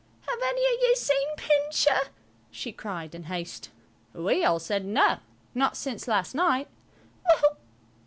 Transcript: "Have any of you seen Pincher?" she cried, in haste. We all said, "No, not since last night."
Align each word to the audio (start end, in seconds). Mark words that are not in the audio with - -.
"Have 0.21 0.39
any 0.43 0.65
of 0.65 0.81
you 0.81 0.95
seen 0.95 1.27
Pincher?" 1.37 2.09
she 2.49 2.71
cried, 2.71 3.13
in 3.13 3.25
haste. 3.25 3.69
We 4.13 4.43
all 4.43 4.57
said, 4.57 4.83
"No, 4.83 5.19
not 5.53 5.77
since 5.77 6.07
last 6.07 6.33
night." 6.33 6.69